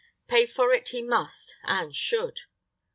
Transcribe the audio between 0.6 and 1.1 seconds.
it he